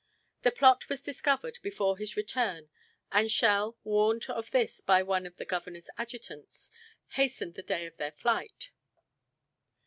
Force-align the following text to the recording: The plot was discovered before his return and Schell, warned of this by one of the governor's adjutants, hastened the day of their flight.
The 0.41 0.49
plot 0.49 0.89
was 0.89 1.03
discovered 1.03 1.59
before 1.61 1.95
his 1.95 2.17
return 2.17 2.69
and 3.11 3.29
Schell, 3.29 3.77
warned 3.83 4.25
of 4.31 4.49
this 4.49 4.81
by 4.81 5.03
one 5.03 5.27
of 5.27 5.37
the 5.37 5.45
governor's 5.45 5.91
adjutants, 5.95 6.71
hastened 7.09 7.53
the 7.53 7.61
day 7.61 7.85
of 7.85 7.97
their 7.97 8.11
flight. 8.13 8.71